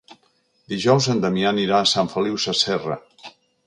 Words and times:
Dijous 0.73 1.09
en 1.15 1.21
Damià 1.27 1.53
anirà 1.53 1.77
a 1.83 1.93
Sant 1.93 2.13
Feliu 2.17 2.43
Sasserra. 2.47 3.03